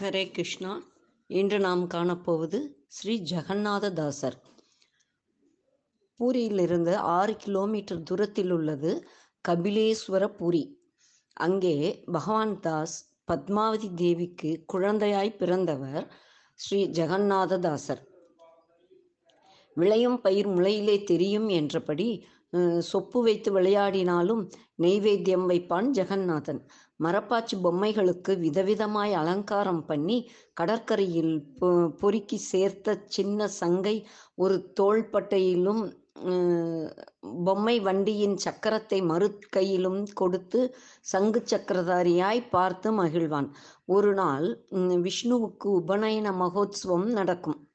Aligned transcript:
ஹரே 0.00 0.22
கிருஷ்ணா. 0.36 0.70
இன்று 1.30 1.56
நாம் 1.64 1.82
காணப்போவது 1.94 2.58
ஸ்ரீ 2.96 3.14
ஜெகநாததாசர். 3.30 4.36
பூரியிலிருந்து 6.20 6.92
ஆறு 7.16 7.34
கிலோமீட்டர் 7.42 8.00
தூரத்தில் 8.02 8.52
உள்ளது 8.56 8.92
கபிலேஸ்வர 9.44 10.22
பூரி. 10.38 10.62
அங்கே 11.46 11.74
பகவான் 12.16 12.56
தாஸ் 12.60 12.96
பத்மாவதி 13.32 13.90
தேவிக்கு 14.02 14.52
குழந்தையாய் 14.72 15.36
பிறந்தவர் 15.42 16.04
ஸ்ரீ 16.54 16.80
ஜெகநாததாசர். 17.00 18.02
விளையும் 19.76 20.20
பயிர் 20.26 20.50
முளையிலே 20.56 20.98
தெரியும் 21.12 21.48
என்றபடி 21.60 22.10
சொப்பு 22.92 23.20
வைத்து 23.22 23.52
விளையாடினாலும் 23.58 24.44
நெய்வேத்தியம் 24.84 25.48
வைப்பான் 25.52 25.90
ஜெகநாதன். 25.98 26.62
மரப்பாச்சி 27.00 27.56
பொம்மைகளுக்கு 27.56 28.28
விதவிதமாய் 28.28 29.12
அலங்காரம் 29.12 29.84
பண்ணி 29.84 30.30
கடற்கரையில் 30.52 31.46
பொ- 31.60 31.88
பொறுக்கி 31.88 32.36
சேர்த்த 32.36 33.02
சின்ன 33.06 33.48
சங்கை 33.48 34.06
ஒரு 34.34 34.72
தோள்பட்டையிலும் 34.80 35.98
பொம்மை 37.44 37.80
வண்டியின் 37.80 38.36
சக்கரத்தை 38.44 39.04
மறு 39.04 39.38
கையிலும் 39.48 40.06
கொடுத்து 40.14 40.76
சங்கு 41.00 41.44
சக்கரதாரியாய் 41.50 42.48
பார்த்து 42.50 42.92
மகிழ்வான். 42.92 43.48
ஒரு 43.84 44.14
நாள் 44.14 44.66
விஷ்ணுவுக்கு 45.06 45.64
உபநயன 45.64 46.32
மகோத்சவம் 46.32 47.04
நடக்கும். 47.04 47.68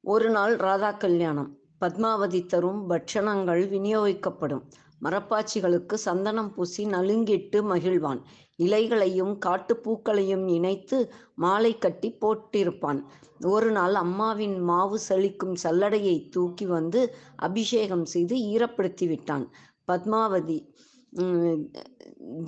ஒரு 0.00 0.30
நாள் 0.30 0.56
ராதா 0.56 0.92
கல்யாணம். 0.92 1.58
பத்மாவதி 1.80 2.46
தரும் 2.46 2.90
பட்சணங்கள் 2.90 3.62
விநியோகிக்கப்படும். 3.68 4.64
மரப்பாச்சிகளுக்கு 5.02 5.96
சந்தனம் 6.08 6.50
பூசி 6.54 6.82
நலுங்கிட்டு 6.86 7.58
மகிழ்வான். 7.72 8.20
இலைகளையும் 8.58 9.34
காட்டுப்பூக்களையும் 9.46 10.46
இணைத்து 10.56 10.98
மாலை 11.34 11.72
கட்டி 11.78 12.10
போட்டிருப்பான். 12.20 13.00
ஒரு 13.46 13.70
நாள் 13.70 13.94
அம்மாவின் 13.94 14.56
மாவு 14.60 14.98
சலிக்கும் 15.08 15.54
சல்லடையை 15.62 16.16
தூக்கி 16.28 16.66
வந்து 16.66 17.02
அபிஷேகம் 17.36 18.06
செய்து 18.14 18.36
ஈரப்படுத்தி 18.52 19.06
விட்டான். 19.08 19.46
பத்மாவதி 19.84 20.58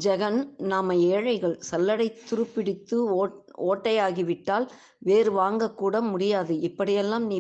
ஜெகன் 0.05 0.41
நாம 0.73 0.95
ஏழைகள் 1.15 1.55
சல்லடை 1.71 2.09
துருப்பிடித்து 2.29 2.97
ஓட் 3.21 3.39
ஓட்டையாகிவிட்டால் 3.69 4.67
வேறு 5.09 5.31
வாங்கக்கூட 5.41 5.97
முடியாது. 6.11 6.55
இப்படியெல்லாம் 6.61 7.27
நீ 7.27 7.39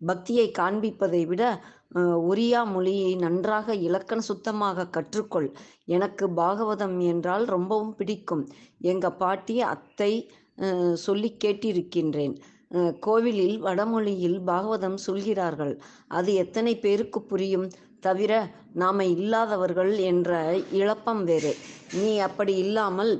பக்தியை 0.00 0.46
காண்பிப்பதை 0.58 1.22
விட 1.26 1.42
உரியா 2.28 2.28
ஒரியா 2.28 2.60
மொழியை 2.72 3.10
நன்றாக 3.16 3.74
இலக்கண 3.86 4.20
சுத்தமாக 4.28 4.88
கற்றுக்கொள். 4.96 5.46
எனக்கு 5.86 6.24
பாகவதம் 6.40 6.96
என்றால் 7.12 7.44
ரொம்பவும் 7.44 7.94
பிடிக்கும். 7.94 8.42
எங்க 8.92 9.06
பாட்டி 9.22 9.56
அத்தை 9.74 10.12
சொல்லி 11.06 11.30
கேட்டிருக்கின்றேன். 11.44 12.34
கோவிலில் 13.00 13.56
வடமொழியில் 13.58 14.38
பாகவதம் 14.46 14.98
சொல்கிறார்கள். 15.06 15.74
அது 16.08 16.30
எத்தனை 16.34 16.72
பேருக்கு 16.76 17.20
புரியும்? 17.22 17.66
தவிர 18.00 18.32
நாம 18.82 19.04
இல்லாதவர்கள் 19.14 19.92
என்ற 20.10 20.30
இழப்பம் 20.70 21.22
வேறு. 21.24 21.52
நீ 22.00 22.10
அப்படி 22.18 22.54
இல்லாமல் 22.64 23.12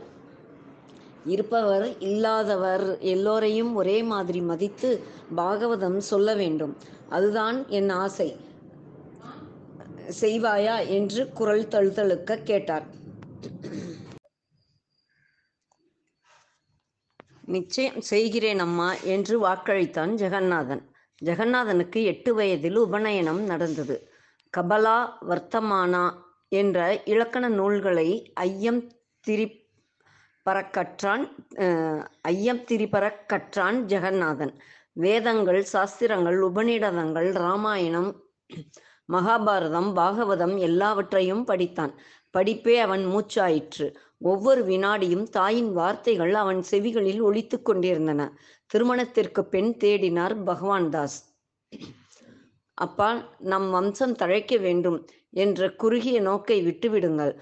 இருப்பவர் 1.27 1.99
இல்லாதவர் 1.99 2.99
எல்லோரையும் 2.99 3.75
ஒரே 3.75 4.03
மாதிரி 4.03 4.41
மதித்து 4.41 5.03
பாகவதம் 5.37 5.97
சொல்ல 5.97 6.35
வேண்டும். 6.35 6.77
அதுதான் 7.09 7.69
என் 7.69 7.89
ஆசை. 7.89 8.37
செய்வாயா 10.21 10.89
என்று 10.89 11.33
குரல் 11.33 11.69
தழுதழுக்க 11.69 12.37
கேட்டார். 12.37 12.95
நிச்சயம் 17.45 18.01
செய்கிறேன் 18.01 18.59
அம்மா 18.59 18.95
என்று 18.95 19.47
வாக்களித்தான் 19.47 20.15
ஜெகநாதன். 20.15 20.83
ஜெகநாதனுக்கு 21.25 22.05
எட்டு 22.05 22.35
வயதில் 22.35 22.77
உபநயனம் 22.77 23.42
நடந்தது. 23.45 24.11
கபலா 24.57 25.09
வர்த்தமானா 25.29 26.13
என்ற 26.48 27.03
இலக்கண 27.05 27.48
நூல்களை 27.48 28.33
ஐயம் 28.35 28.92
திரி 29.20 29.66
பறக்கற்றான் 30.46 31.24
ஐயம் 32.33 32.62
திரிபறக்கற்றான் 32.70 33.79
ஜெகநாதன். 33.92 34.55
வேதங்கள் 34.96 35.62
சாஸ்திரங்கள் 35.73 36.39
உபநிடதங்கள் 36.48 37.29
ராமாயணம் 37.45 38.11
மகாபாரதம் 39.08 39.90
பாகவதம் 39.98 40.55
எல்லாவற்றையும் 40.58 41.45
படித்தான். 41.46 41.92
படிப்பே 42.35 42.77
அவன் 42.86 43.05
மூச்சாயிற்று. 43.06 43.86
ஒவ்வொரு 44.30 44.62
வினாடியும் 44.67 45.27
தாயின் 45.36 45.70
வார்த்தைகள் 45.73 46.35
அவன் 46.35 46.61
செவிகளில் 46.70 47.20
ஒழித்து 47.20 47.58
கொண்டிருந்தன. 47.62 48.23
திருமணத்திற்கு 48.70 49.42
பெண் 49.45 49.73
தேடினார் 49.85 50.35
பகவான் 50.45 50.89
தாஸ் 50.90 51.18
அப்பா 52.79 53.09
நம் 53.51 53.69
வம்சம் 53.70 54.14
தழைக்க 54.23 54.55
வேண்டும் 54.59 54.98
என்ற 55.45 55.69
குறுகிய 55.83 56.19
நோக்கை 56.20 56.57
விட்டுவிடுங்கள். 56.67 57.33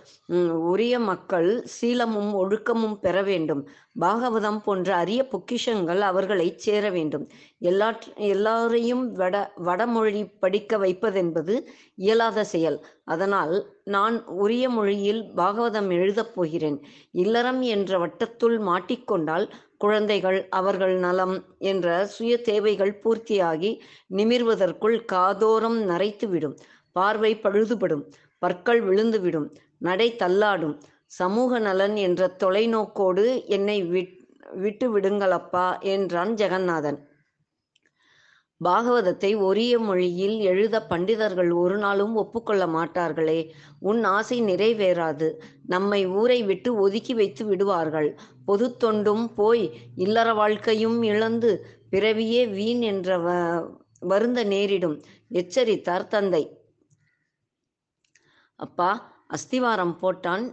உரிய 0.72 0.95
மக்கள் 1.00 1.49
சீலமும் 1.75 2.31
ஒழுக்கமும் 2.43 2.97
பெற 3.05 3.17
வேண்டும். 3.22 3.62
பாகவதம் 4.00 4.61
போன்ற 4.65 4.89
அரிய 4.97 5.21
பொக்கிஷங்கள் 5.33 6.00
அவர்களை 6.11 6.47
சேர 6.56 6.84
வேண்டும். 6.91 7.25
எல்லா 7.71 7.89
எல்லாரையும் 8.31 9.05
வட 9.12 9.34
வடமொழி 9.69 10.23
படிக்க 10.44 10.78
வைப்பதென்பது 10.78 11.56
இயலாத 12.05 12.44
செயல். 12.55 12.78
அதனால் 13.04 13.54
நான் 13.84 14.25
உரிய 14.25 14.69
மொழியில் 14.69 15.22
பாகவதம் 15.37 15.91
எழுதப் 15.91 16.34
போகிறேன். 16.34 16.78
இல்லறம் 17.10 17.62
என்ற 17.62 17.98
வட்டத்துள் 17.98 18.56
மாட்டிக்கொண்டால் 18.60 19.50
குழந்தைகள் 19.76 20.48
அவர்கள் 20.48 20.94
நலம் 20.97 21.44
என்ற 21.59 22.06
சுய 22.06 22.41
தேவைகள் 22.41 23.00
பூர்த்தியாகி 23.04 23.70
நிமிர்வதற்குள் 24.16 24.97
காதோரம் 25.12 25.78
நரைத்துவிடும். 25.91 26.56
பார்வை 26.93 27.41
பழுதுபடும். 27.43 28.04
பற்கள் 28.38 28.82
விழுந்துவிடும். 28.84 29.48
நடை 29.78 30.16
தள்ளாடும். 30.19 30.75
சமூக 31.06 31.59
நலன் 31.59 31.97
என்ற 31.97 32.37
தொலைநோக்கோடு 32.44 33.44
என்னை 33.47 33.82
விட் 33.84 34.14
விட்டு 34.54 34.98
விடுங்களப்பா 34.98 35.81
என்றான் 35.81 36.34
ஜெகநாதன். 36.34 36.98
பாகவதத்தை 38.64 39.30
ஒரிய 39.41 39.72
மொழியில் 39.78 40.36
எழுத 40.42 40.76
பண்டிதர்கள் 40.91 41.50
ஒரு 41.54 41.76
நாளும் 41.78 42.14
ஒப்புக்கொள்ள 42.14 42.64
மாட்டார்களே. 42.66 43.38
உன் 43.80 44.02
ஆசை 44.12 44.38
நிறைவேறாது. 44.42 45.28
நம்மை 45.66 46.00
ஊரை 46.14 46.42
விட்டு 46.42 46.70
ஒதுக்கி 46.76 47.14
வைத்து 47.14 47.44
விடுவார்கள். 47.44 48.08
பொது 48.44 48.69
தொண்டும் 48.76 49.26
போய் 49.34 49.64
இல்லற 49.97 50.28
வாழ்க்கையும் 50.34 51.02
இழந்து 51.02 51.50
பிறவியே 51.91 52.42
வீண் 52.50 52.82
என்ற 52.92 53.19
வ 53.19 53.28
வருந்த 54.02 54.41
நேரிடும். 54.44 54.96
எச்சரித்தார் 55.31 56.06
தந்தை. 56.06 56.42
அப்பா 58.60 58.91
அஸ்திவாரம் 59.28 59.96
போட்டான். 60.02 60.44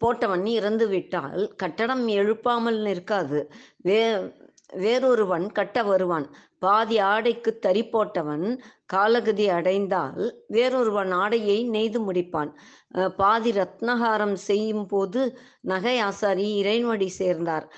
போட்டவன் 0.00 0.46
இறந்து 0.50 0.86
விட்டால் 0.88 1.42
கட்டடம் 1.56 2.04
எழுப்பாமல் 2.08 2.78
நிற்காது. 2.80 3.38
வே 3.78 3.98
வேறொருவன் 4.72 5.52
கட்ட 5.52 5.82
வருவான். 5.82 6.34
பாதி 6.58 6.98
ஆடைக்கு 6.98 7.58
தறி 7.58 7.84
போட்டவன் 7.84 8.58
காலகதி 8.92 9.48
அடைந்தால் 9.48 10.44
வேறொருவன் 10.48 11.10
ஆடையை 11.10 11.70
நெய்து 11.70 12.12
முடிப்பான். 12.12 12.52
பாதி 13.16 13.50
ரத்னஹாரம் 13.50 14.32
செய்யும் 14.32 14.86
போது 14.86 15.38
நகை 15.60 15.98
ஆசாரி 15.98 16.56
இறைவடி 16.56 17.08
சேர்ந்தார் 17.08 17.72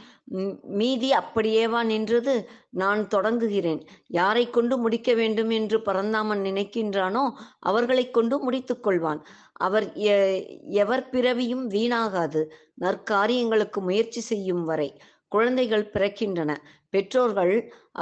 மீதி 0.62 1.12
அப்படியேவா 1.12 1.82
நின்றது? 1.82 2.48
நான் 2.70 3.08
தொடங்குகிறேன். 3.14 3.86
யாரை 4.06 4.50
கொண்டு 4.50 4.76
முடிக்க 4.76 5.14
வேண்டும் 5.14 5.50
என்று 5.50 5.82
பரந்தாமன் 5.82 6.42
நினைக்கின்றானோ 6.42 7.30
அவர்களை 7.58 8.10
கொண்டு 8.10 8.38
முடித்துக் 8.38 8.86
கொள்வான். 8.86 9.20
அவர் 9.52 9.92
எ- 9.94 10.58
எவர் 10.58 11.08
பிறவியும் 11.08 11.70
வீணாகாது. 11.70 12.44
நற்காரியங்களுக்கு 12.80 13.80
முயற்சி 13.80 14.20
செய்யும் 14.20 14.64
வரை 14.64 15.00
குழந்தைகள் 15.28 15.90
பிறக்கின்றன. 15.90 16.56
பெற்றோர்கள் 16.92 17.54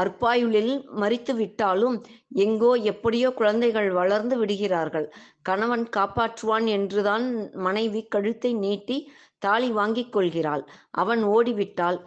அற்பாயுளில் 0.02 0.72
மறித்து 1.02 1.32
விட்டாலும் 1.40 1.96
எங்கோ 2.44 2.70
எப்படியோ 2.90 3.28
குழந்தைகள் 3.30 3.88
வளர்ந்து 3.90 4.36
விடுகிறார்கள். 4.40 5.06
கணவன் 5.42 5.84
காப்பாற்றுவான் 5.96 6.66
என்றுதான் 6.76 7.26
மனைவி 7.66 8.02
கழுத்தை 8.14 8.52
நீட்டி 8.64 8.98
தாலி 9.38 9.68
வாங்கிக் 9.70 10.12
கொள்கிறாள். 10.12 10.62
அவன் 11.02 11.22
ஓடிவிட்டால் 11.36 11.98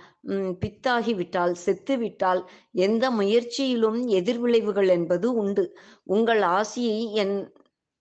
பித்தாகிவிட்டால் 0.61 1.55
செத்துவிட்டால் 1.65 2.41
எந்த 2.85 3.03
முயற்சியிலும் 3.11 3.99
எதிர்விளைவுகள் 4.19 4.89
என்பது 4.97 5.27
உண்டு. 5.33 5.65
உங்கள் 6.15 6.43
ஆசியை 6.57 6.99
என் 7.23 7.35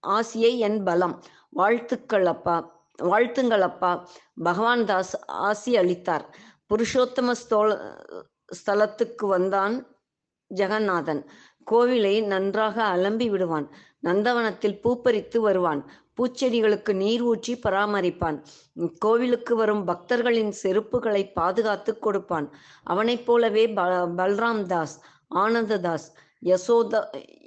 ஆசியை 0.03 0.53
என் 0.69 0.79
பலம். 0.83 1.17
வாழ்த்துக்கள் 1.53 2.29
அப்பா 2.35 2.57
வாழ்த்துங்கள் 2.99 3.65
அப்பா. 3.69 3.91
பகவான் 4.43 4.85
தாஸ் 4.85 5.15
ஆசி 5.47 5.73
அளித்தார். 5.81 6.25
புருஷோத்தம 6.71 7.31
ஸ்தோல 7.41 7.71
ஸ்தலத்துக்கு 8.57 9.27
வந்தான் 9.27 9.87
ஜெகநாதன். 10.55 11.23
கோவிலை 11.71 12.25
நன்றாக 12.25 12.83
அலம்பி 12.97 13.29
விடுவான். 13.31 13.71
நந்தவனத்தில் 14.03 14.81
பூப்பறித்து 14.85 15.39
வருவான். 15.39 15.91
பூச்செடிகளுக்கு 16.17 16.95
நீர் 16.95 17.23
ஊற்றி 17.23 17.53
பராமரிப்பான். 17.57 18.39
கோவிலுக்கு 18.99 19.57
வரும் 19.57 19.85
பக்தர்களின் 19.85 20.53
செருப்புகளை 20.63 21.33
பாதுகாத்து 21.33 21.99
கொடுப்பான். 21.99 22.55
அவனைப் 22.83 23.27
போலவே 23.27 23.69
ப 23.69 23.83
பல்ராம் 24.07 24.63
தாஸ் 24.63 25.01
ஆனந்ததாஸ் 25.35 26.09
யசோத 26.45 27.05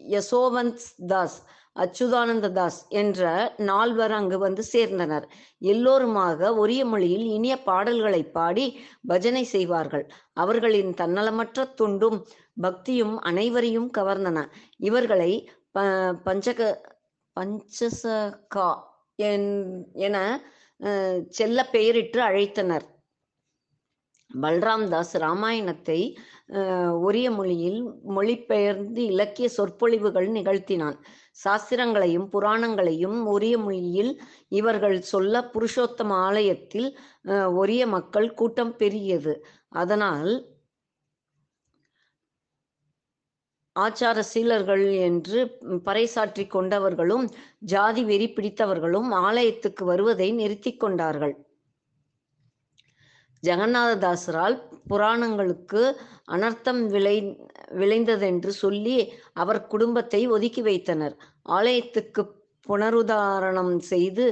யசோவந்த் 0.09 0.79
தாஸ் 1.07 1.43
அச்சுதானந்த 1.75 2.47
தாஸ் 2.51 2.79
என்ற 2.95 3.21
நால்வர் 3.69 4.13
அங்கு 4.13 4.37
வந்து 4.39 4.63
சேர்ந்தனர். 4.73 5.25
எல்லோருமாக 5.65 6.39
ஒரிய 6.55 6.81
மொழியில் 6.85 7.25
இனிய 7.31 7.55
பாடல்களை 7.63 8.21
பாடி 8.31 8.65
பஜனை 9.07 9.43
செய்வார்கள். 9.47 10.05
அவர்களின் 10.35 10.91
தன்னலமற்ற 10.93 11.67
துண்டும் 11.79 12.19
பக்தியும் 12.61 13.15
அனைவரையும் 13.23 13.89
கவர்ந்தன. 13.97 14.39
இவர்களை 14.81 15.31
ப 15.71 15.79
பஞ்சக 16.25 16.59
பஞ்சசகா 17.37 18.69
என் 19.23 19.49
என 20.05 20.17
அஹ், 20.79 21.19
செல்ல 21.29 21.59
பெயரிட்டு 21.67 22.19
அழைத்தனர். 22.21 22.85
பல்ராம் 24.31 24.87
தாஸ் 24.87 25.13
ராமாயணத்தை 25.17 25.99
அஹ், 26.55 26.93
ஒரிய 27.01 27.27
மொழியில் 27.31 27.79
மொழிபெயர்ந்து 28.15 29.01
இலக்கிய 29.11 29.47
சொற்பொழிவுகள் 29.49 30.27
நிகழ்த்தினான். 30.29 30.97
சாஸ்திரங்களையும் 31.43 32.27
புராணங்களையும் 32.33 33.17
ஒரிய 33.33 33.55
மொழியில் 33.57 34.11
இவர்கள் 34.59 34.97
சொல்ல 35.13 35.41
புருஷோத்தம 35.53 36.11
ஆலயத்தில் 36.27 36.89
ஒரிய 37.61 37.81
மக்கள் 37.95 38.29
கூட்டம் 38.33 38.75
பெரியது. 38.81 39.33
அதனால் 39.83 40.33
ஆச்சார 43.75 44.19
சீலர்கள் 44.31 44.83
என்று 45.07 45.39
பறைசாற்றிக் 45.87 46.53
கொண்டவர்களும் 46.53 47.25
ஜாதி 47.73 48.03
வெறி 48.03 48.27
பிடித்தவர்களும் 48.35 49.09
ஆலயத்துக்கு 49.27 49.83
வருவதை 49.85 50.27
நிறுத்தி 50.41 50.71
கொண்டார்கள். 50.83 51.35
ஜெகநாததாசரால் 53.45 54.55
புராணங்களுக்கு 54.89 55.81
அனர்த்தம் 56.31 56.81
விளை 56.85 57.15
விளைந்ததென்று 57.71 58.51
சொல்லி 58.63 58.97
அவர் 59.33 59.67
குடும்பத்தை 59.67 60.21
ஒதுக்கி 60.27 60.61
வைத்தனர். 60.61 61.15
ஆலயத்துக்கு 61.49 62.23
புனருதாரணம் 62.67 63.77
செய்து 63.91 64.25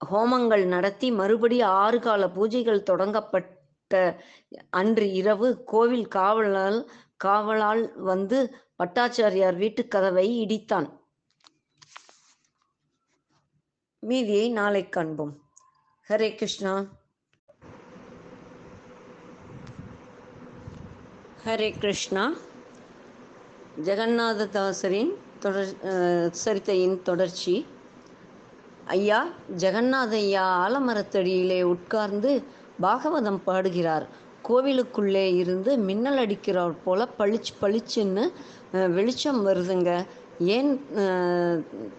ஹோமங்கள் 0.00 0.64
நடத்தி 0.66 1.08
மறுபடி 1.10 1.60
ஆறு 1.60 1.98
கால 2.00 2.26
பூஜைகள் 2.26 2.86
தொடங்கப்பட்ட 2.90 3.92
அன்று 4.70 5.06
இரவு 5.12 5.48
கோவில் 5.64 6.08
காவலால் 6.14 6.78
காவலால் 7.24 7.82
வந்து 8.10 8.38
பட்டாச்சாரியார் 8.78 9.56
வீட்டுக் 9.56 9.90
கதவை 9.90 10.26
இடித்தான். 10.46 10.88
மீதியை 14.02 14.50
நாளை 14.50 14.88
காண்போம். 14.88 15.32
ஹரே 16.08 16.28
கிருஷ்ணா. 16.34 16.72
ஹரே 21.44 21.68
கிருஷ்ணா. 21.78 22.24
ஜெகநாததாசரின் 23.88 25.10
தொடர் 25.38 25.72
சரித்தையின் 26.44 26.96
தொடர்ச்சி. 27.08 27.66
ஐயா 28.96 29.20
ஜெகநாத 29.64 30.14
ஐயா 30.22 30.44
ஆலமரத்தடியிலே 30.66 31.60
உட்கார்ந்து 31.72 32.32
பாகவதம் 32.82 33.42
பாடுகிறார். 33.48 34.06
கோவிலுக்குள்ளே 34.48 35.26
இருந்து 35.42 35.76
மின்னல் 35.88 36.20
அடிக்கிறார் 36.26 36.76
போல 36.84 37.08
பளிச்சு 37.18 37.52
பளிச்சுன்னு 37.62 38.24
வெளிச்சம் 38.96 39.42
வருதுங்க. 39.46 39.90
ஏன் 40.38 40.70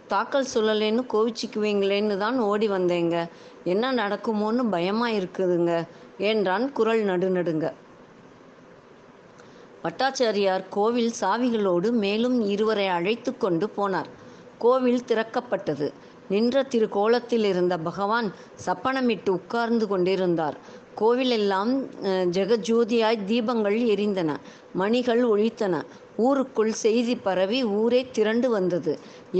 தாக்கல் 0.07 0.51
சொல்லலேன்னு 0.53 1.03
கோவிச்சிக்குவீங்களேன்னு 1.13 2.18
தான் 2.18 2.38
ஓடி 2.39 2.68
வந்தேங்க. 2.69 3.15
என்ன 3.63 3.91
நடக்குமோன்னு 3.94 4.63
பயமா 4.69 5.09
இருக்குதுங்க. 5.09 5.74
என்றான் 6.18 6.71
குரல் 6.71 7.03
நடுநடுங்க. 7.03 7.68
பட்டாச்சாரியார் 9.83 10.63
கோவில் 10.69 11.12
சாவிகளோடு 11.21 11.89
மேலும் 11.91 12.38
இருவரை 12.41 12.88
அழைத்து 12.88 13.38
கொண்டு 13.38 13.69
போனார். 13.77 14.09
கோவில் 14.57 15.06
திறக்கப்பட்டது. 15.07 15.88
நின்ற 16.30 16.63
திருக்கோலத்தில் 16.63 17.44
இருந்த 17.44 17.77
பகவான் 17.77 18.27
சப்பனமிட்டு 18.65 19.30
உட்கார்ந்து 19.30 19.88
கொண்டிருந்தார். 19.88 20.57
கோவிலெல்லாம் 21.01 21.71
ஜெகஜோதியாய் 22.36 23.25
தீபங்கள் 23.25 23.77
எரிந்தன. 23.94 24.31
மணிகள் 24.74 25.21
ஒழித்தன. 25.25 25.75
ஊருக்குள் 26.25 26.71
செய்தி 26.83 27.16
பரவி 27.25 27.60
ஊரே 27.80 28.01
திரண்டு 28.18 28.48
வந்தது. 28.56 28.94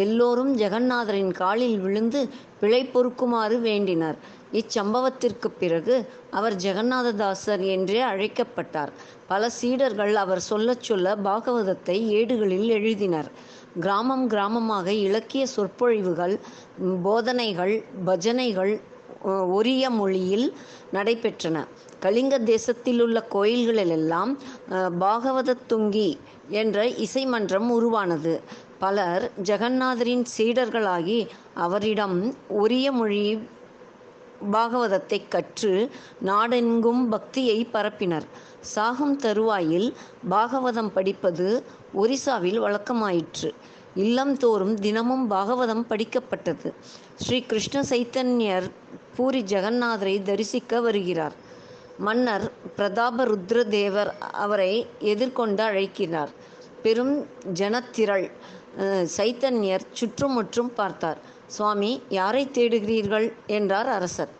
எல்லோரும் 0.04 0.52
ஜெகநாதரின் 0.62 1.32
காலில் 1.42 1.78
விழுந்து 1.84 2.22
பிழை 2.60 2.82
பொறுக்குமாறு 2.94 3.58
வேண்டினர். 3.68 4.18
இச்சம்பவத்திற்கு 4.60 5.50
பிறகு 5.62 5.96
அவர் 6.38 6.56
ஜெகநாததாசர் 6.66 7.64
என்றே 7.76 8.02
அழைக்கப்பட்டார். 8.12 8.92
பல 9.32 9.50
சீடர்கள் 9.60 10.14
அவர் 10.24 10.44
சொல்லச் 10.52 10.86
சொல்ல 10.90 11.16
பாகவதத்தை 11.28 11.98
ஏடுகளில் 12.20 12.70
எழுதினர். 12.78 13.30
கிராமம் 13.82 14.26
கிராமமாக 14.30 14.88
இலக்கிய 15.08 15.44
சொற்பொழிவுகள் 15.56 16.36
போதனைகள் 17.04 17.76
பஜனைகள் 18.08 18.74
ஒரிய 19.58 19.84
மொழியில் 20.00 20.48
நடைபெற்றன. 20.96 21.58
கலிங்க 22.04 22.36
தேசத்திலுள்ள 22.52 23.18
கோயில்களிலெல்லாம் 23.34 24.32
பாகவத 25.04 25.56
துங்கி 25.72 26.10
என்ற 26.50 26.88
இசைமன்றம் 26.88 27.70
உருவானது. 27.70 28.42
பலர் 28.80 29.32
ஜெகநாதரின் 29.44 30.26
சீடர்களாகி 30.38 31.28
அவரிடம் 31.54 32.36
ஒரிய 32.50 32.92
மொழி 32.92 33.48
பாகவதத்தை 34.52 35.22
கற்று 35.30 35.92
நாடெங்கும் 36.20 37.10
பக்தியை 37.10 37.68
பரப்பினர். 37.74 38.28
சாகும் 38.62 39.16
தருவாயில் 39.16 39.96
பாகவதம் 40.30 40.92
படிப்பது 40.94 41.64
ஒரிசாவில் 41.94 42.60
வழக்கமாயிற்று. 42.60 43.52
இல்லம்தோறும் 43.96 44.74
தினமும் 44.74 45.32
பாகவதம் 45.32 45.86
படிக்கப்பட்டது. 45.90 46.74
ஸ்ரீ 47.16 47.42
கிருஷ்ண 47.42 47.82
சைத்தன்யர் 47.82 48.68
பூரி 49.16 49.44
ஜெகநாதரை 49.44 50.22
தரிசிக்க 50.22 50.82
வருகிறார். 50.82 51.48
மன்னர் 52.00 52.46
பிரதாப 52.76 53.24
ருத்ரதேவர் 53.26 54.12
அவரை 54.44 54.74
எதிர்கொண்டு 55.12 55.64
அழைக்கிறார். 55.64 56.32
பெரும் 56.84 57.16
ஜனத்திரள் 57.54 58.26
சைத்தன்யர் 59.18 59.86
சுற்றுமுற்றும் 59.92 60.72
பார்த்தார். 60.74 61.20
சுவாமி 61.48 61.92
யாரை 62.10 62.44
தேடுகிறீர்கள்? 62.48 63.28
என்றார் 63.58 63.90
அரசர். 63.90 64.32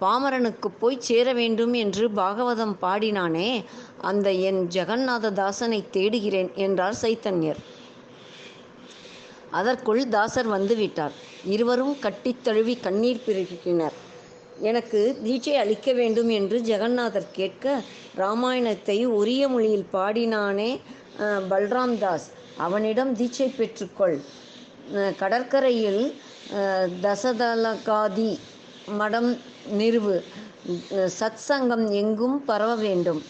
பாமரனுக்கு 0.00 0.68
போய் 0.78 0.98
சேர 1.00 1.32
வேண்டும் 1.32 1.74
என்று 1.74 2.04
பாகவதம் 2.10 2.76
பாடினானே 2.82 3.50
அந்த 4.02 4.28
என் 4.48 4.60
ஜெகநாத 4.68 5.32
தாசனை 5.40 5.80
தேடுகிறேன் 5.90 6.52
என்றார் 6.66 6.96
சைத்தன்யர். 7.02 7.60
அதற்குள் 9.50 10.02
தாசர் 10.08 10.48
வந்துவிட்டார் 10.50 11.14
இருவரும் 11.46 11.96
கட்டித் 11.98 12.44
தழுவி 12.44 12.76
கண்ணீர் 12.76 13.24
பெருகினர். 13.26 13.96
எனக்கு 14.68 15.00
தீட்சை 15.24 15.54
அளிக்க 15.62 15.92
வேண்டும் 15.92 16.30
என்று 16.38 16.56
ஜெகநாதர் 16.60 17.28
கேட்க 17.32 17.74
ராமாயணத்தை 18.20 18.96
உரிய 19.18 19.42
மொழியில் 19.48 19.90
பாடினானே 19.92 20.70
பல்ராம் 21.50 21.96
தாஸ் 21.98 22.26
அவனிடம் 22.56 23.12
தீட்சை 23.16 23.48
பெற்றுக்கொள். 23.58 24.18
கடற்கரையில் 25.20 26.02
தசதலகாதி 27.04 28.30
மடம் 29.00 29.30
நிறுவு. 29.80 30.16
சத் 31.18 31.18
சத்சங்கம் 31.20 31.86
எங்கும் 32.00 32.38
பரவ 32.44 32.72
வேண்டும். 32.74 33.20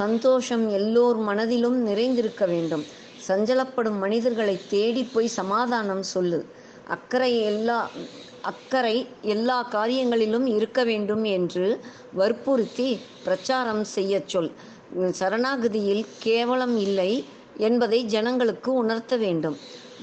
சந்தோஷம் 0.00 0.64
எல்லோர் 0.78 1.18
மனதிலும் 1.28 1.78
நிறைந்திருக்க 1.88 2.44
வேண்டும். 2.46 2.84
சஞ்சலப்படும் 3.28 3.98
மனிதர்களை 4.04 4.56
தேடி 4.74 5.02
போய் 5.14 5.36
சமாதானம் 5.38 6.04
சொல்லு. 6.14 6.40
அக்கறை 6.94 7.32
எல்லா 7.50 7.78
அக்கறை 8.50 8.96
எல்லா 9.26 9.58
காரியங்களிலும் 9.70 10.46
இருக்க 10.56 10.80
வேண்டும் 10.84 11.24
என்று 11.36 11.66
வற்புறுத்தி 12.12 12.88
பிரச்சாரம் 13.24 13.84
செய்யச் 13.94 14.28
சொல். 14.28 14.50
சரணாகதியில் 15.20 16.04
கேவலம் 16.18 16.76
இல்லை 16.76 17.10
என்பதை 17.58 17.98
ஜனங்களுக்கு 18.04 18.70
உணர்த்த 18.74 19.14
வேண்டும். 19.16 19.56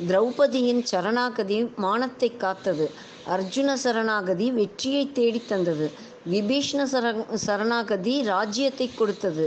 திரௌபதியின் 0.07 0.83
சரணாகதி 0.91 1.57
மானத்தை 1.75 2.29
காத்தது. 2.38 2.85
அர்ஜுன 3.27 3.73
சரணாகதி 3.83 4.47
வெற்றியை 4.51 5.03
தேடித் 5.12 5.47
தந்தது. 5.47 5.88
விபீஷ்ண 6.31 6.81
சர 6.93 7.05
சரணாகதி 7.45 8.21
ராஜ்யத்தை 8.23 8.88
கொடுத்தது 8.91 9.45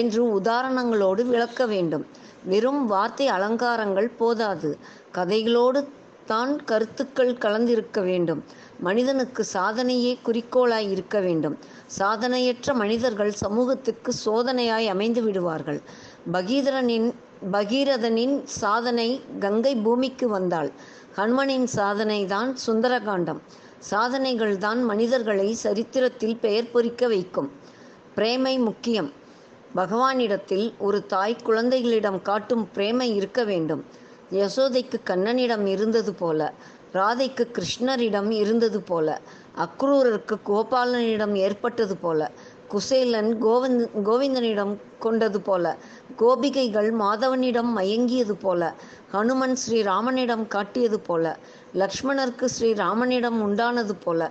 என்று 0.00 0.22
உதாரணங்களோடு 0.40 1.22
விளக்க 1.24 1.66
வேண்டும். 1.66 2.04
வெறும் 2.44 2.82
வார்த்தை 2.86 3.26
அலங்காரங்கள் 3.28 4.10
போதாது. 4.20 4.70
கதைகளோடு 5.14 5.80
தான் 6.24 6.64
கருத்துக்கள் 6.64 7.32
கலந்திருக்க 7.34 8.00
வேண்டும். 8.02 8.44
மனிதனுக்கு 8.78 9.44
சாதனையே 9.52 10.18
குறிக்கோளாய் 10.24 10.90
இருக்க 10.90 11.20
வேண்டும். 11.20 11.58
சாதனையற்ற 11.98 12.74
மனிதர்கள் 12.74 13.32
சமூகத்துக்கு 13.32 14.12
சோதனையாய் 14.24 14.86
அமைந்து 14.86 15.22
விடுவார்கள். 15.22 15.80
பகீதரனின் 16.32 17.14
பகீரதனின் 17.52 18.44
சாதனை 18.44 19.20
கங்கை 19.38 19.76
பூமிக்கு 19.76 20.28
வந்தாள். 20.28 20.70
ஹனுமனின் 21.16 21.66
சாதனை 21.66 22.26
தான் 22.26 22.56
சுந்தரகாண்டம். 22.66 23.40
சாதனைகள் 23.78 24.58
தான் 24.58 24.84
மனிதர்களை 24.84 25.54
சரித்திரத்தில் 25.54 26.36
பெயர் 26.36 26.70
பொறிக்க 26.72 27.08
வைக்கும். 27.08 27.52
பிரேமை 28.14 28.58
முக்கியம். 28.58 29.12
பகவானிடத்தில் 29.76 30.72
ஒரு 30.78 31.06
தாய் 31.06 31.36
குழந்தைகளிடம் 31.42 32.22
காட்டும் 32.22 32.68
பிரேமை 32.74 33.14
இருக்க 33.14 33.44
வேண்டும். 33.44 33.84
யசோதைக்கு 34.32 34.98
கண்ணனிடம் 35.04 35.66
இருந்தது 35.66 36.14
போல 36.14 36.40
ராதைக்கு 36.94 37.44
கிருஷ்ணரிடம் 37.56 38.30
இருந்தது 38.32 38.80
போல 38.82 39.08
அக்ரூரருக்கு 39.56 40.36
கோபாலனிடம் 40.46 41.34
ஏற்பட்டது 41.36 41.96
போல 41.96 42.30
குசேலன் 42.68 43.30
கோவிந்த் 43.42 43.86
கோவிந்தனிடம் 44.04 44.72
கொண்டது 44.98 45.40
போல 45.40 45.64
கோபிகைகள் 46.18 46.90
மாதவனிடம் 47.00 47.70
மயங்கியது 47.78 48.34
போல 48.36 48.62
ஹனுமன் 49.12 49.56
ஸ்ரீராமனிடம் 49.62 50.46
காட்டியது 50.46 51.00
போல 51.00 51.24
லக்ஷ்மணருக்கு 51.74 52.48
ஸ்ரீராமனிடம் 52.56 53.38
உண்டானது 53.46 53.96
போல 54.04 54.30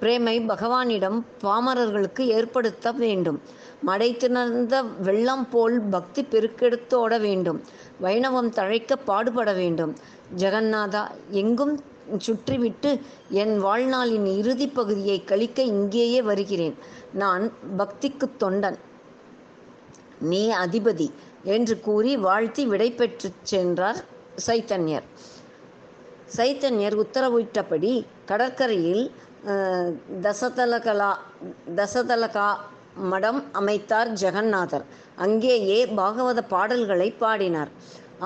பிரேமை 0.00 0.34
பகவானிடம் 0.48 1.16
பாமரர்களுக்கு 1.42 2.22
ஏற்படுத்த 2.36 2.92
வேண்டும். 2.92 3.38
மடை 3.86 4.08
திணர்ந்த 4.16 4.74
வெள்ளம் 5.06 5.44
போல் 5.48 5.76
பக்தி 5.94 6.22
பெருக்கெடுத்தோட 6.22 7.12
வேண்டும். 7.20 7.60
வைணவம் 8.02 8.50
தழைக்க 8.58 8.96
பாடுபட 9.04 9.52
வேண்டும். 9.52 9.92
ஜெகநாதா 10.36 11.02
எங்கும் 11.42 11.74
சுற்றிவிட்டு 12.26 12.90
என் 13.42 13.54
வாழ்நாளின் 13.64 14.28
இறுதி 14.40 14.66
பகுதியை 14.68 15.18
கழிக்க 15.24 15.62
இங்கேயே 15.62 16.20
வருகிறேன். 16.22 16.76
நான் 17.12 17.44
பக்திக்கு 17.78 18.26
தொண்டன். 18.40 18.78
நீ 20.30 20.42
அதிபதி 20.64 21.08
என்று 21.56 21.74
கூறி 21.80 22.12
வாழ்த்தி 22.16 22.66
விடை 22.66 22.90
பெற்று 22.92 23.28
சென்றார் 23.42 24.00
சைத்தன்யர். 24.46 25.06
சைத்தன்யர் 26.36 26.96
உத்தரவிட்டபடி 27.04 27.92
கடற்கரையில் 28.24 29.04
தசதலகலா 30.24 31.12
தசதலகா 31.76 32.48
மடம் 33.12 33.40
அமைத்தார் 33.52 34.10
ஜெகநாதர். 34.22 34.84
அங்கேயே 35.16 35.78
பாகவத 35.86 36.40
பாடல்களை 36.48 37.08
பாடினார். 37.18 37.70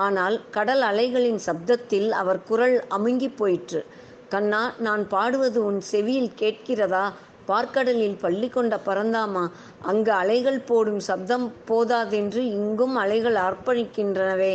ஆனால் 0.05 0.35
கடல் 0.49 0.81
அலைகளின் 0.81 1.39
சப்தத்தில் 1.45 2.09
அவர் 2.21 2.39
குரல் 2.43 2.77
அமுங்கி 2.89 3.29
போயிற்று. 3.41 3.81
கண்ணா 4.29 4.61
நான் 4.79 5.03
பாடுவது 5.07 5.59
உன் 5.65 5.79
செவியில் 5.91 6.31
கேட்கிறதா? 6.41 7.05
பார்க்கடலில் 7.47 8.17
பள்ளி 8.21 8.47
கொண்ட 8.49 8.75
பரந்தாமா 8.85 9.43
அங்கு 9.81 10.11
அலைகள் 10.11 10.59
போடும் 10.59 10.99
சப்தம் 10.99 11.47
போதாதென்று 11.65 12.41
இங்கும் 12.57 12.95
அலைகள் 12.95 13.37
அர்ப்பணிக்கின்றனவே. 13.47 14.53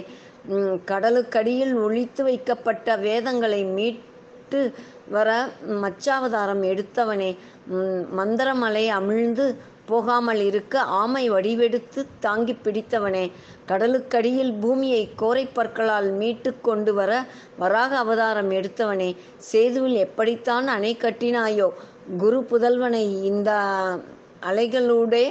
கடலுக்கடியில் 0.90 1.74
ஒழித்து 1.84 2.22
வைக்கப்பட்ட 2.24 2.96
வேதங்களை 2.96 3.64
மீட்டு 3.64 4.60
வர 5.10 5.30
மச்சாவதாரம் 5.82 6.62
எடுத்தவனே. 6.72 7.36
மந்திரமலை 8.18 8.84
அமிழ்ந்து 8.98 9.46
போகாமல் 9.90 10.40
இருக்க 10.48 10.74
ஆமை 11.00 11.24
வடிவெடுத்து 11.34 12.00
தாங்கி 12.24 12.54
பிடித்தவனே. 12.64 13.24
கடலுக்கடியில் 13.70 14.52
பூமியை 14.62 15.02
கோரை 15.22 15.44
பற்களால் 15.58 16.08
மீட்டு 16.20 16.52
கொண்டு 16.68 16.94
வர 16.98 17.10
வராக 17.62 17.92
அவதாரம் 18.04 18.50
எடுத்தவனே. 18.58 19.10
சேதுவில் 19.50 19.98
எப்படித்தான் 20.06 20.68
அணை 20.76 20.92
கட்டினாயோ 21.04 21.68
குரு 22.22 22.40
புதல்வனை 22.50 23.04
இந்த 23.30 23.50
அலைகளூடே 24.50 25.24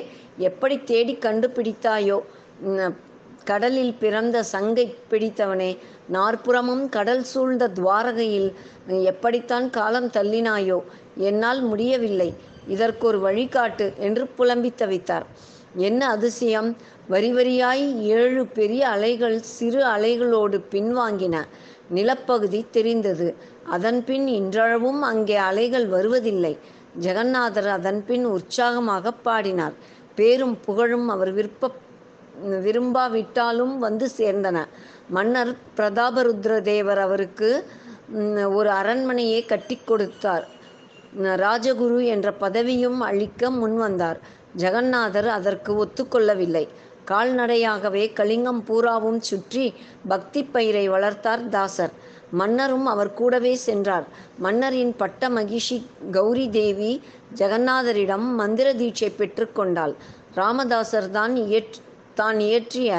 எப்படி 0.49 0.75
தேடி 0.91 1.13
கண்டுபிடித்தாயோ 1.25 2.17
கடலில் 3.49 3.93
பிறந்த 4.01 4.37
சங்கை 4.53 4.85
பிடித்தவனே. 5.11 5.69
நாற்புறமும் 6.15 6.83
கடல் 6.95 7.23
சூழ்ந்த 7.31 7.65
துவாரகையில் 7.77 8.49
எப்படித்தான் 9.11 9.67
காலம் 9.77 10.09
தள்ளினாயோ 10.17 10.79
என்னால் 11.29 11.61
முடியவில்லை. 11.69 12.29
இதற்கொரு 12.67 13.19
வழிகாட்டு 13.19 13.85
என்று 13.97 14.27
புலம்பி 14.27 14.71
தவித்தார். 14.77 15.25
என்ன 15.75 16.01
அதிசயம்? 16.07 16.69
வரி 17.07 17.33
வரியாய் 17.33 17.83
ஏழு 18.01 18.45
பெரிய 18.45 18.89
அலைகள் 18.89 19.39
சிறு 19.39 19.81
அலைகளோடு 19.85 20.57
பின்வாங்கின. 20.71 21.35
நிலப்பகுதி 21.89 22.65
தெரிந்தது. 22.71 23.27
அதன்பின் 23.69 24.27
இன்றளவும் 24.27 25.01
அங்கே 25.01 25.35
அலைகள் 25.49 25.87
வருவதில்லை. 25.87 26.53
ஜெகநாதர் 26.99 27.67
அதன்பின் 27.67 28.25
உற்சாகமாக 28.25 29.11
பாடினார். 29.11 29.75
பேரும் 30.15 30.55
புகழும் 30.65 31.07
அவர் 31.07 31.31
விருப்ப 31.33 31.71
விரும்பாவிட்டாலும் 32.65 33.75
வந்து 33.77 34.07
சேர்ந்தன. 34.17 34.57
மன்னர் 35.09 35.51
பிரதாபருத்ர 35.77 36.61
தேவர் 36.61 36.97
அவருக்கு 36.97 37.49
ஒரு 38.57 38.69
அரண்மனையை 38.69 39.41
கட்டி 39.45 39.77
கொடுத்தார். 39.85 40.45
ராஜகுரு 41.43 41.99
என்ற 42.05 42.27
பதவியும் 42.31 42.99
அளிக்க 42.99 43.49
முன்வந்தார். 43.51 44.19
ஜெகநாதர் 44.55 45.27
அதற்கு 45.27 45.71
ஒத்துக்கொள்ளவில்லை. 45.83 46.65
கால்நடையாகவே 47.07 48.03
கலிங்கம் 48.13 48.61
பூராவும் 48.63 49.19
சுற்றி 49.19 49.73
பக்தி 50.07 50.43
பயிரை 50.43 50.85
வளர்த்தார் 50.89 51.43
தாசர். 51.49 51.93
மன்னரும் 52.31 52.85
அவர் 52.85 53.11
கூடவே 53.13 53.55
சென்றார். 53.55 54.07
மன்னரின் 54.37 54.93
பட்ட 54.95 55.29
மகிஷி 55.29 55.77
கௌரி 56.11 56.49
தேவி 56.49 57.01
ஜெகநாதரிடம் 57.35 58.27
மந்திர 58.41 58.73
தீட்சை 58.73 59.09
பெற்றுக்கொண்டாள் 59.17 59.93
ராமதாசர் 60.35 61.09
தான் 61.09 61.35
இயற் 61.35 61.77
தான் 62.15 62.39
இயற்றிய 62.39 62.91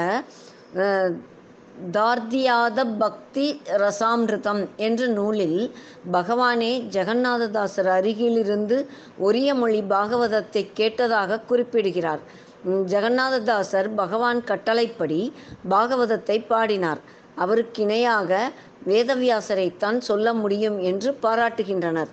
தார்தியாத 1.79 2.85
பக்தி 2.85 3.61
ரசாமிருதம் 3.65 4.67
என்ற 4.75 5.07
நூலில் 5.07 5.71
பகவானே 6.11 6.71
ஜெகநாததாசர் 6.91 7.89
அருகிலிருந்து 7.89 8.77
ஒரிய 9.17 9.55
மொழி 9.55 9.81
பாகவதத்தை 9.81 10.63
கேட்டதாக 10.75 11.41
குறிப்பிடுகிறார். 11.45 12.19
ஜெகநாததாசர் 12.65 13.89
பகவான் 13.95 14.43
கட்டளைப்படி 14.43 15.33
பாகவதத்தை 15.69 16.37
பாடினார். 16.47 17.01
அவருக்கு 17.35 17.81
இணையாக 17.83 18.51
வேதவியாசரைத்தான் 18.87 19.97
சொல்ல 19.97 20.33
முடியும் 20.33 20.79
என்று 20.79 21.17
பாராட்டுகின்றனர். 21.21 22.11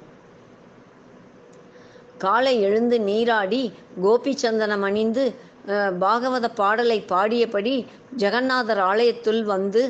காலை 2.19 2.61
எழுந்து 2.61 3.01
நீராடி 3.01 3.73
கோபி 4.03 4.33
சந்தனம் 4.37 4.83
அணிந்து 4.83 5.35
பாகவத 6.03 6.47
பாடலை 6.61 6.99
பாடியபடி 7.13 7.75
ஜெகநாதர் 8.23 8.83
ஆலயத்துள் 8.91 9.43
வந்து 9.55 9.83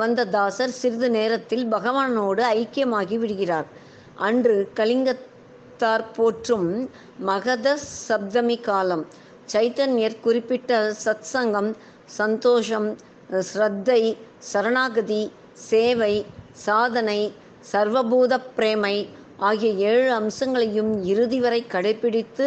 வந்த 0.00 0.20
தாசர் 0.34 0.78
சிறிது 0.80 1.08
நேரத்தில் 1.16 1.64
பகவானோடு 1.74 2.42
ஐக்கியமாகி 2.60 3.16
விடுகிறார். 3.22 3.68
அன்று 4.26 4.54
கலிங்கத்தார் 4.78 6.06
போற்றும் 6.16 6.70
மகத 7.30 7.76
சப்தமி 8.08 8.56
காலம் 8.68 9.04
சைத்தன்யர் 9.52 10.20
குறிப்பிட்ட 10.24 10.80
சத்சங்கம் 11.04 11.70
சந்தோஷம் 12.18 12.88
ஸ்ரத்தை 13.48 14.02
சரணாகதி 14.50 15.22
சேவை 15.68 16.14
சாதனை 16.66 17.20
சர்வபூத 17.72 18.32
பிரேமை 18.56 18.96
ஆகிய 19.48 19.70
ஏழு 19.90 20.08
அம்சங்களையும் 20.20 20.92
இறுதி 21.12 21.38
வரை 21.44 21.60
கடைபிடித்து 21.74 22.46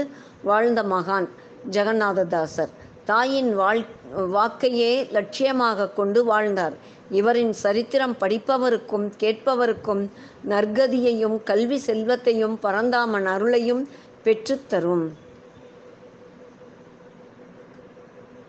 வாழ்ந்த 0.49 0.81
மகான். 0.93 1.27
ஜெகநாததாசர். 1.71 2.69
தாயின் 3.05 3.55
வாழ் 3.55 3.83
வாக்கையே 4.17 4.91
லட்சியமாக 5.11 5.93
கொண்டு 5.93 6.23
வாழ்ந்தார். 6.23 6.73
இவரின் 7.09 7.53
சரித்திரம் 7.53 8.15
படிப்பவருக்கும் 8.19 9.11
கேட்பவருக்கும் 9.19 10.09
நற்கதியையும் 10.49 11.43
கல்வி 11.43 11.77
செல்வத்தையும் 11.77 12.59
பரந்தாமன் 12.59 13.27
அருளையும் 13.27 13.83
பெற்றுத்தரும் 14.23 15.05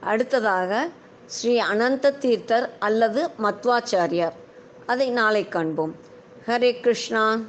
அடுத்ததாக 0.01 0.89
ஸ்ரீ 1.27 1.61
அனந்த 1.61 2.11
தீர்த்தர் 2.11 2.71
அல்லது 2.79 3.31
மத்வாச்சாரியார். 3.43 4.33
அதை 4.87 5.11
நாளை 5.11 5.49
காண்போம். 5.49 5.95
ஹரே 6.47 6.81
கிருஷ்ணா. 6.81 7.41